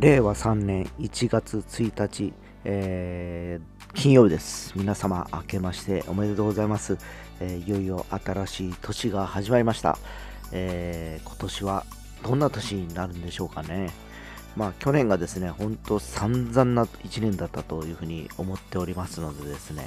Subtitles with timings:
[0.00, 2.32] 令和3年1月1日、
[2.64, 4.72] えー、金曜日です。
[4.74, 6.96] 皆様、明けましておめでとうございます。
[7.38, 9.98] えー、いよいよ新しい年が始まりました。
[10.52, 11.84] えー、今年は
[12.22, 13.90] どんな年になるんでしょうかね。
[14.56, 19.84] まあ、去年がですね、本当散々な1年だったというふうに思っておりますのでですね、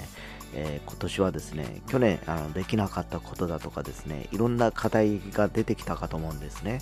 [0.55, 6.81] えー、今年はですね、去年あのできなかったことだとかですね、いろんな課題が出てきたかと思うんですね。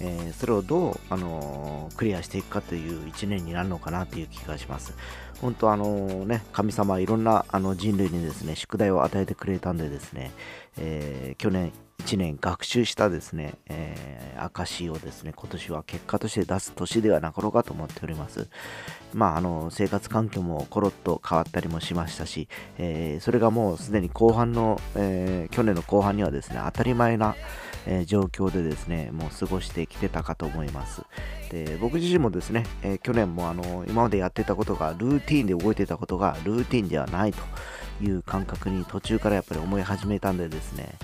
[0.00, 4.94] えー、それをどう、あのー、クリアしていくかという1年になるのかなという気がします。
[5.40, 10.32] 本当あのね、神様いろんなあの人類にですね、宿題を与えてくれたんでですね、
[10.76, 11.72] え去年
[12.04, 18.48] 1年学習したですね、えー、証をですね、今年は結果として出す年ではなかろうかと思っております。
[19.12, 22.48] まあ、あの、生活環境もコロッと変わったりもしましたし、
[22.78, 27.34] えー、それがもうすでに後半の、えー、去年の後半にはですね、当たり前な、
[27.86, 31.02] えー、状況でですね、もう過ごしてきてたかと思います。
[31.50, 37.42] で、僕自身もですね、えー、去年もあの、今までやってたことが、ルーティンで動いてたことが、ルーティンではないと
[38.00, 40.94] いう感覚に途中からやっぱり思い始めたんでですね、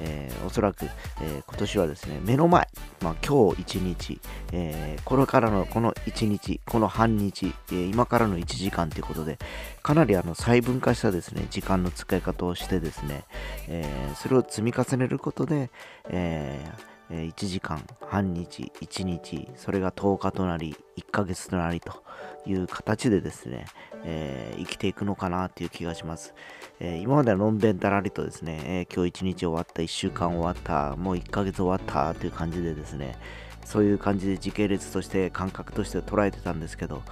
[0.00, 2.68] えー、おそらく、えー、今年はですね、目の前、
[3.00, 4.20] まあ、今日一日、
[4.52, 9.38] えー、これからのこの一日、この半日、えー、今からの1時間ということで、
[9.82, 13.24] かなりあの細分化したですね、時間の使い方をしてですね、
[13.68, 15.70] えー、それを積み重ねることで、
[16.08, 22.02] えー1時間、半日、1日、それが10日となり、1ヶ月となりと
[22.46, 23.66] いう形でですね、
[24.04, 26.34] えー、生きていくのかなという気がします。
[26.80, 33.16] えー、今まではのんべんだらりとですね、えー、今日1日終わった、1週間終わった、もう1ヶ月終わったという感じでですね、
[33.64, 37.02] そういう感じで時系列として感覚として捉えてたんですけど、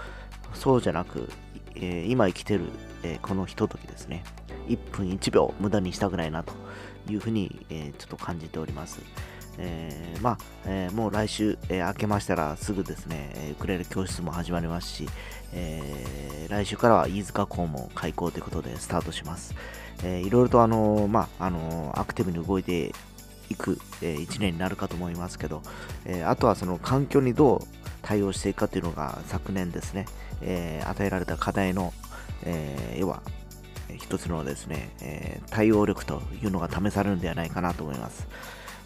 [0.55, 1.31] そうじゃなく、
[1.75, 2.67] え今生きてる、
[3.03, 4.23] えこのひとときですね、
[4.69, 6.53] 1分1秒無駄にしたくないなと
[7.09, 9.01] いうふうに、えちょっと感じております。
[9.59, 15.09] えー、まあ、えー、もう来週、えー、明けましたらすぐですね、ウクレレ教室も始まりますし、
[15.53, 19.55] え、来週からは飯塚校も開校ということでスタートします。
[20.05, 22.93] えー、いろいろとあのまあ、あのアクティブに動いて
[23.51, 25.63] いく、え、1年になるかと思いますけど、
[26.05, 27.61] え、あとはその環境にどう
[28.03, 30.07] 対応していくかというのが昨年ですね、
[30.41, 31.93] え、与えられた課題の、
[32.45, 33.23] え、要は
[33.97, 38.27] 一つのですね、え、対応力というのが試されるんではないかなと思います。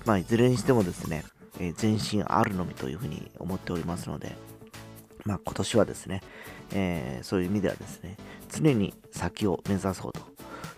[0.06, 1.24] まあ、いずれにしてもですね、
[1.58, 4.36] えー、前進あるのみというふうに思っておりますので、
[5.24, 6.22] まあ、今年はですね、
[6.72, 8.16] えー、そういう意味ではですね、
[8.48, 10.20] 常に先を目指そうと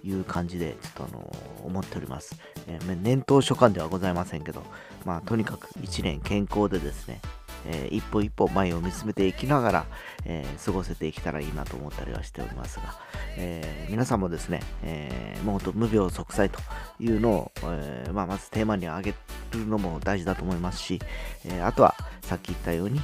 [0.03, 2.37] いう感じで、ちょっとあのー、思っております。
[2.67, 4.63] えー、年頭所感ではございませんけど、
[5.05, 7.21] まあ、とにかく1年健康でですね、
[7.69, 9.87] えー、一歩一歩前を見つめていきながら、
[10.25, 12.95] えー、過ごせていけたらいいなと思ったりはしておりますが、
[13.37, 16.59] えー、皆さんもですね、えー、もうほんと無病息災と
[16.99, 19.15] いうのを、えーまあ、まずテーマに挙げ
[19.59, 21.01] るのも大事だと思いますし、
[21.45, 23.01] えー、あとはさっき言ったように、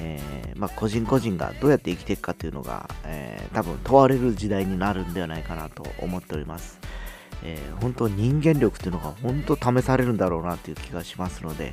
[0.00, 6.78] えーまあ、個人個人がどうやって生きていくかというのが、えー、多分問われる時代になるんではないかなと思っております。
[7.42, 11.72] えー、本当人間力っていうのが本当試されるんだろうなっていう気がしますので、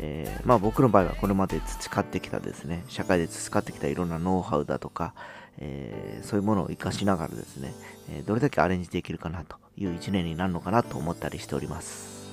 [0.00, 5.14] えー、まあ、僕の場合はこれまで培ってきたですね、社会で培ってきたいろんなノウハウだとか、
[5.58, 7.74] えー、そういうものを活かしながらですね、
[8.10, 12.23] えどれだけアレンジできるかなという1年になるのかなと思ったりしております。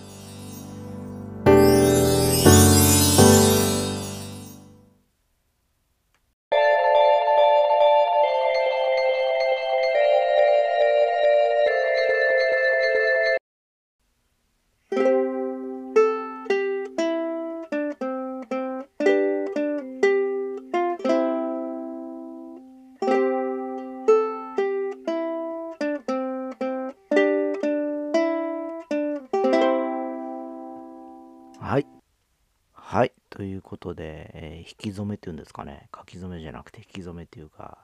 [32.91, 33.13] はい。
[33.29, 35.87] ということで、えー、引き初めっていうんですかね。
[35.95, 37.77] 書き初めじゃなくて引き初めっていうか、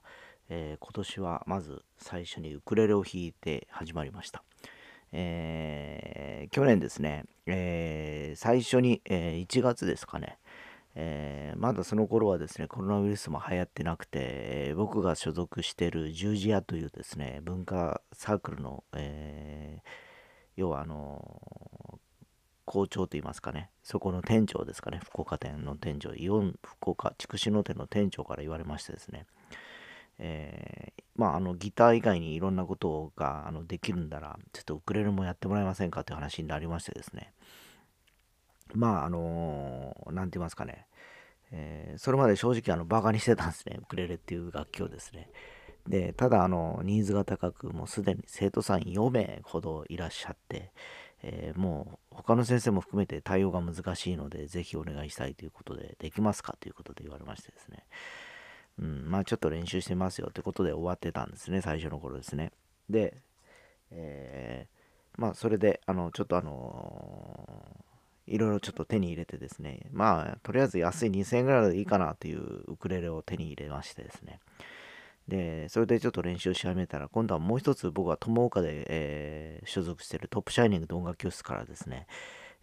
[0.50, 4.43] えー、今年はまず最初にウクレレを弾いて始まりました。
[5.14, 10.40] えー、去年ですね、え最初に、え1月ですかね、
[10.96, 19.79] えまだその頃はですね、コロナウイルスも流行ってなくて、え僕が所属してる十字屋というですね、文化サークルの、え
[20.58, 21.77] 要はあの
[22.78, 29.26] 校長といいますかね、そこの店長ですかね、福岡店の店長、イオン福岡筑紫野店の店長から言われましてですね、
[30.20, 37.34] えー、まあ、あのギター以外にいろんなことがあのできるんだら、ちょっとウクレレもやってもらえませんかという話になりましてですね、
[38.76, 40.85] まあ、あのー、て言いますかね、
[41.52, 45.32] えー、それまで正直あのバカにしてたんですね、ウクレレっていう楽器をですね。
[45.88, 50.72] で、ただ、あの、ニーズが高く、もうすでに生徒さん4名ほどいらっしゃって、
[51.23, 57.84] えー、もう他の先生も含めて対応が難しいので、ぜひお願いしたいということで、できますかということで言われましてですね。
[58.79, 62.52] うん、まあちょっと練習してますよってことで終わってたんですね、最初の頃ですね。
[62.90, 63.17] で、
[63.91, 74.40] えー、まあそれで、あの、ちょっとあのー、いろいろちょっと手に入れてですね、まあとりあえず安い2000円ぐらいでいいかなっていうウクレレを手に入れましてですね。
[75.28, 82.08] で、それでちょっと練習し始めたら、今度はもう一つ僕は友岡で、えー、所属してるトップシャイニング動画教室からですね、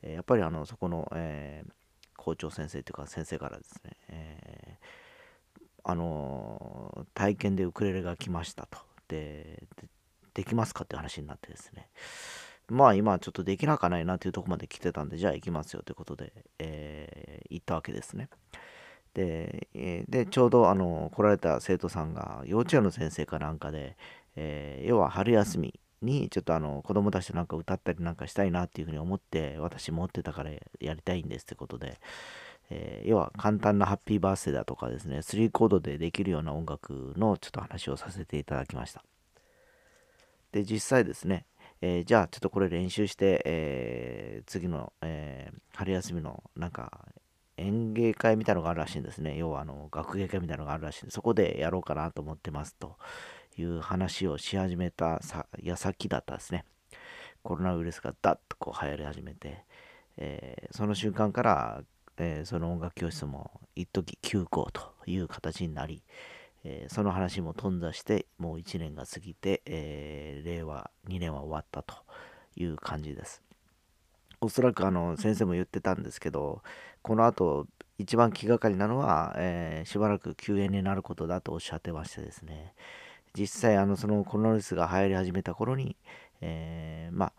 [0.02, 1.70] えやっぱりあのそこの、えー、
[2.16, 4.78] 校長先生というか先生からですね、え、
[5.84, 8.78] あの体験でウクレレが来ましたと。
[9.08, 9.66] で
[10.32, 11.88] できますかって話になってですね。
[12.68, 18.28] まあ今ちょっとできなかないなというとこまで来てたんでじゃあ行きますよということで、え、行ったわけですね。
[19.14, 19.68] で
[20.08, 23.96] でちょうどあの来られた生徒さんが幼稚園の先生かなんかで、
[24.36, 30.50] えー、要は春休みにちょっとあの子供たちとなんか歌ったりなんかしたいなっていうふうに思って私持ってたから
[30.80, 31.98] やりたいんですってことで、
[32.70, 39.04] えー、要は簡単なハッピーバースデーだとかですね3コードでできるような音楽のちょっと話をさせていただきました。
[40.50, 41.46] で実際ですね、
[41.80, 47.08] えー、じゃあちょっとこれ練習して、えー、次の、え春休みのなんか
[47.56, 52.96] 演芸会みたいなのがあるらしいんですね要はあの学芸会みたいなのがあるらしいんでそこでやろうかなと思ってますと
[53.56, 55.20] いう話をし始めた
[55.62, 56.64] 矢先だったですね。
[57.42, 59.64] コロナウイルスがダッとこう流行り始めて、
[60.16, 61.82] えー、その瞬間から、
[62.16, 66.02] えー、その音楽教室も一時休校という形になり、
[66.64, 71.94] えー、その話も頓挫してもう1年が過ぎて、え令和2年は終わったと
[72.56, 73.42] いう感じです。
[74.40, 76.62] おそらくあの先生も言ってたんですけど
[77.04, 77.66] この後
[77.98, 82.74] 一番気がかりなのは、えしばらく休園になることだとおっしゃってましてですね
[83.38, 85.96] 実際あのそのコロナウイルスが流行り始めた頃に、
[86.40, 87.32] えー、まあ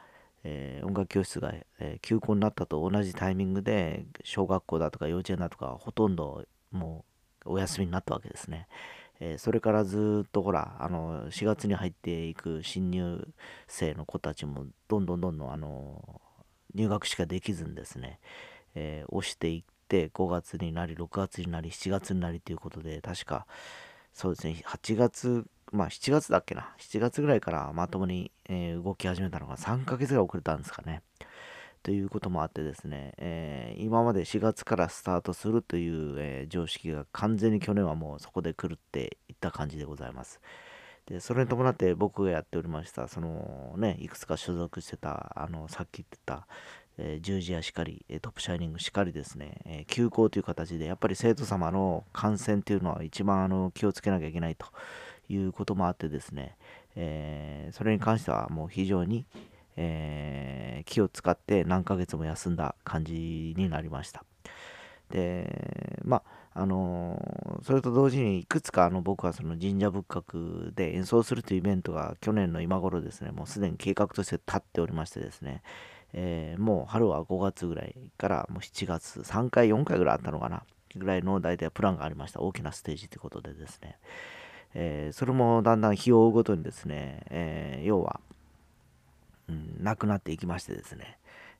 [0.47, 7.03] えー、音楽教室が、え、休校になったと同じタイミングで小学校だとか幼稚園だとかほとんども
[7.45, 8.67] うお休みになったわけですね。
[9.19, 13.27] え、それからずっとほらあの4月に入っていく新入
[13.67, 16.21] 生の子たちもどんどんどんどんあの
[16.75, 18.19] 入学しかできずにですね、
[18.75, 23.45] えー、押していって5月になり6月になり7月になりということで確か
[24.13, 31.01] そうですね8月まあ7月だっけな、7月ぐらいからまともに、えー、動き始めたのが3ヶ月ぐらい遅れたんですかね。
[31.83, 40.41] ということもあってですね、えー、今まで4月からスタートするという、え、常識が完全に去年はもうそこで狂っていった感じでございます。
[41.05, 46.47] で、それに伴って僕がやっておりました、そのね、いくつか所属してた、あの、さっき言ってた、
[46.97, 54.67] えー、十字屋しかり、トップシャイニングしかりですね、え、休校という形で、やっぱり生徒様の感染というのは一番あの気をつけなきゃいけないと
[55.29, 56.57] いうこともあってですね、
[56.95, 59.25] え、それに関してはもう非常に、
[59.75, 64.23] え、気を使って何ヶ月も休んだ感じになりました。
[65.09, 75.61] で、まあ、あの、それと同時にいくつかあの僕はその神社仏閣で演奏するというイベントが去年の今頃ですね、もうすでに計画として立っておりましてですね、
[76.17, 80.63] えー、もう春は5月ぐらいからもう7月3回4回ぐらいあったのかな
[80.95, 82.39] ぐらいの大体プランがありました。
[82.39, 83.97] 大きなステージということでですね、
[84.73, 88.21] えー、それもだんだん日を追うごとにですね、えー、要は、
[89.49, 91.17] うん、なくなっていきましてですね、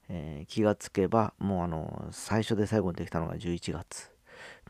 [0.07, 4.14] え、気がつけばもうあの最初で最後にできたのが11月。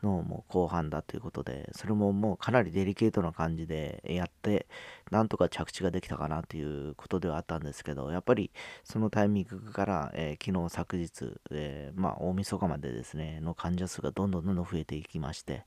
[0.02, 4.66] のもう後半だということでそれももうかなりデリケートな感じでやって
[5.10, 8.50] なんとか着地ができたかなということではあったんですけどやっぱり
[8.84, 15.64] そのタイミングから、えー、昨日昨日、えー、まあ大晦日までですねの患者数がどんどんどんどん増えていきまして、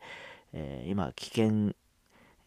[0.53, 1.73] えー、今危険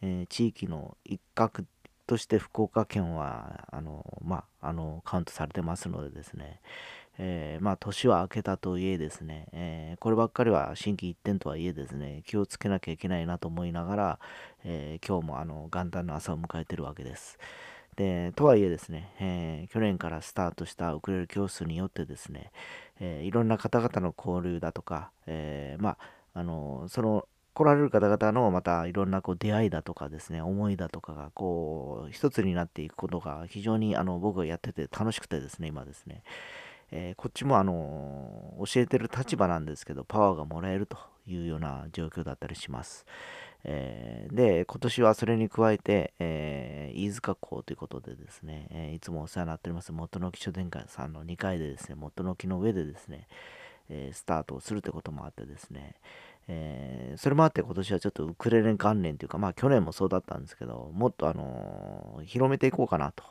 [0.03, 1.63] え、地域の一角
[2.05, 6.59] として福岡県はあの、まあ、あのカウントされてますのでですね、
[7.19, 14.19] えー、まあ、年は明けたとはいえですね、えー、こればっかりは心機一転とはいえですね、気をつけなきゃいけないなと思いながら、
[14.63, 17.37] えー、今日もあの元旦の朝を迎えてるわけです。
[17.95, 22.51] でとはいえですね、え去年からスタートしたウクレレ教室によってですね、
[22.99, 25.97] えいろんな方々の交流だとか、えまあ、
[26.33, 36.23] あのその来られる方々のまたいろんなこう出会いだとかですね、思いだとかがこう一つになっていくことが非常にあの僕がやってて楽しくてですね、今ですね、
[36.95, 40.95] えー、こっちもあの教えてる立場なんですけど、パワーがもらえると
[41.25, 43.07] いうような状況だったりします。
[43.63, 53.27] えー、で、今年はそれに加えて、えー、飯塚港ということでですね、えー、いつもお世話になっております元の木書店会さんの2階でですね、元の木の上でですね、
[53.89, 55.95] えスタートをするということもあってですね、
[56.47, 63.23] え、それもあって今年はちょっとウクレレ関連というか、まあ去年もそうだったんですけど、もっとあの、広めていこうかなと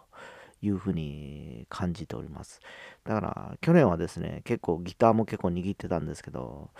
[0.62, 2.60] いうふうに感じております。
[3.04, 6.70] だから去年はですね、結構ギターも結構握ってたんですけど、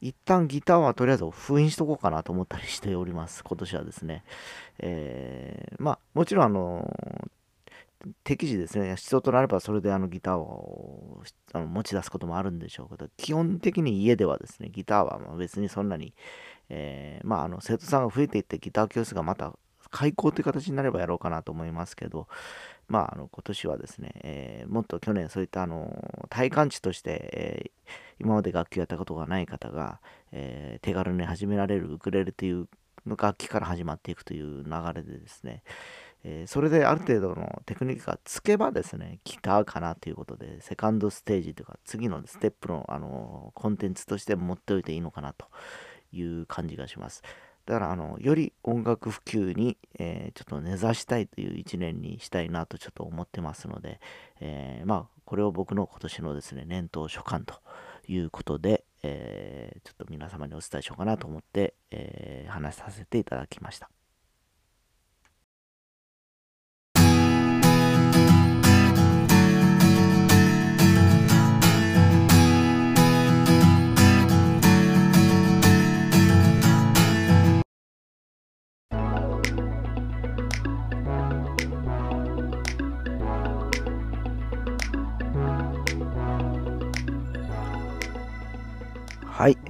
[0.00, 4.24] 一旦ギターはとりあえず封印しとこうかなと思ったりしております、 今年はですね。
[4.80, 7.30] えー、まあもちろんあの
[8.24, 11.22] 適時ですね、必要となればそれであのギターを
[11.52, 16.14] あの持ち出すこともあるんでしょうけど、基本的に家ではですね、ギターはま別にそんなに、
[16.68, 19.54] えー、まああの生徒さんが増えていってギター教室がまた
[19.90, 22.28] 開校という形になればやろうかなと思いますけど、
[22.88, 30.00] まあ、あの今年はですね、えー、もっと去年そういったあの体感値として、えー、今まで楽器をやったことがない方が、
[30.32, 32.68] えー、手軽に始められるウクレレという
[33.06, 35.62] 楽器から始まっていくという流れでですね、
[36.22, 45.46] えそれである程度のテクニックがつけばですね、ギターかなということで、セカンドステージというか、次のステップのあのコンテンツとして持っておいていいのかなと
[46.12, 47.22] いう感じがします。
[47.70, 54.00] だからあのより音楽普及に、えー、ちょっと根ざしたいという一年にしたいなとちょっと思ってますので、
[54.40, 57.54] えー、まあこれを僕の今年のですね年頭所感と
[58.08, 63.88] いうことで、えー、ちょっと皆様にお伝えしようかなと思って、え話させていただきました。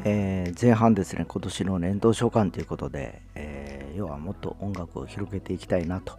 [0.04, 6.18] えー、前半ですね、今年の年度召喚ということで、えー、要はもっと音楽を広げていきたいなと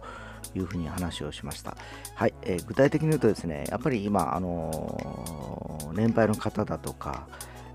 [0.54, 1.76] いうふうに話をしました。
[2.14, 7.26] はい、えー、具体的に言うとですね、やっぱり今、あのー、年配の方だとか、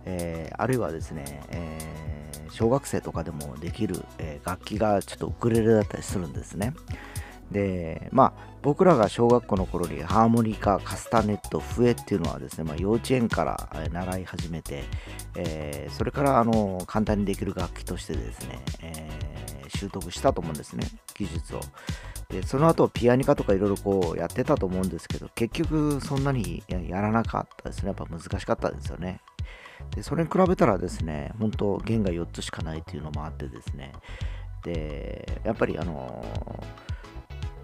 [0.09, 1.77] えあるいはですね、え
[2.49, 6.73] 小学生とかでもできる、え楽器がちょっとウクレレだったりするんですね。
[7.51, 14.83] で、まあ、僕らが小学校の頃にハーモニカ、カスタネット、笛っていうのはですね、まあ、幼稚園から習い始めて、
[15.35, 20.85] えー、それからあの簡単にできる楽器としてですね、えー、習得したと思うんですね、
[21.15, 21.61] 技術を。
[22.29, 27.87] で、その後ピアニカとかいろいろこうやってたと思うんですけど、結局そんなにやらなかったですね。
[27.87, 29.21] やっぱ難しかったですよね。
[29.95, 33.93] で、それに比べたらですね、本当弦が4つしかないっていうのもあってですね、
[34.63, 36.96] で、やっぱりあのー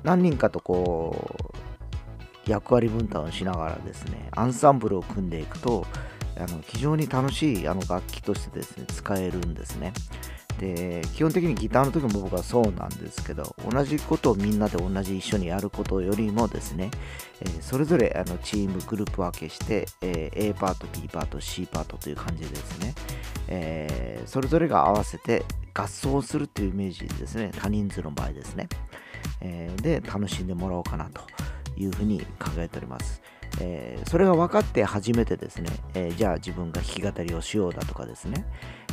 [0.03, 1.35] 何人かとこ
[2.47, 5.85] う役割分担をしながらですねアンサンブルを組んでいくと
[6.37, 9.93] あの非常に楽しいあの楽器としてですね使えるんですね。
[10.59, 16.91] で基本的にギターの時も僕はそうなんですけど同じことをみんなで同じ一緒にやることよりもですね、
[17.41, 22.93] えー、それぞれあのチームグループ分けして、えー、A パート B パート C パートという感じでですね、
[23.47, 25.43] えー、それぞれが合わせて
[25.73, 27.51] 合奏するというイメージですね。
[27.59, 28.69] 多人数の場合ですね。
[29.43, 31.21] え、で楽しんでもらおうかなと
[31.77, 33.21] いうふうに考えております。
[33.61, 38.45] えー、それが分かって初めてですね、えー、じゃあ自分が弾き語りをしようだとかですね、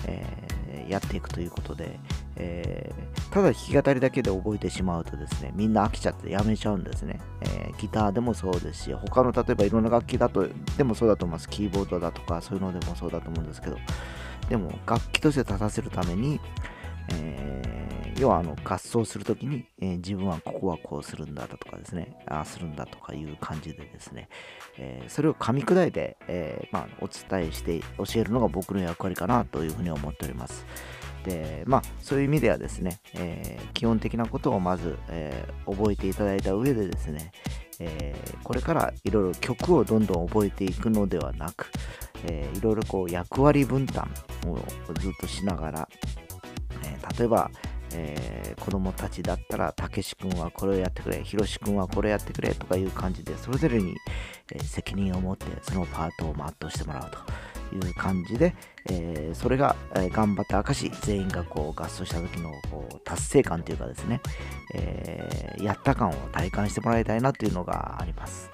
[0.07, 1.99] えー、やっていくということで、
[2.37, 2.93] え
[3.31, 7.21] ただ弾き語りだけで覚えてしまうとですね、みんな飽きちゃってやめちゃうんですね。
[7.41, 11.49] えギターでもそうですし、他の例えばいろんな楽器だと、でもそうだと思います。
[11.49, 13.79] キーボードだとかそういうのでもそうだと思うんですけど、
[14.49, 16.41] でも楽器として立たせるために、
[17.13, 17.63] え、
[18.21, 24.29] 要はあの合奏するときに、えー、自分はここはこうするんだとかですね、ああするんだとかいう感じでですね、
[24.77, 30.67] えー、それを噛み砕いて、えまあ、お伝えして教えるのが僕の役割かなというふうに思っております。
[31.25, 37.33] でまあ、そういう意味ではですね、え基本的なことをまず、え覚えていただいた上でですね、
[37.79, 41.71] えこれからいろいろ曲をどんどん覚えていくのではなく、
[42.25, 44.11] えいろいろこう役割分担
[44.47, 44.57] を
[44.99, 45.89] ずっとしながら、
[46.85, 47.51] え例えば、
[47.93, 53.95] えー、子供たちだったら、たけし君はこれをやってくれ、ひろし君はこれやってくれとかいう感じで、それぞれに、
[54.53, 57.11] えー、責任を持ってそのパートを全うしてもらう
[57.71, 58.55] という感じで、
[58.89, 64.21] えー、それが、えー、頑張った証全員がこう合奏した時のこう達成感というかですね、
[64.75, 68.51] えー、やった感を体感してもらいたいなというのがあります。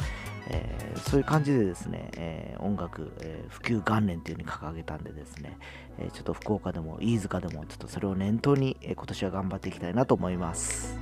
[0.49, 5.59] えー、そういう感じでですね、えー、音楽、えー、普及元年というふうに掲げたんでですね、
[5.99, 10.99] えちょっと福岡でも飯塚でもちょっとそれを念頭に、え今年は頑張っていきたいなと思います。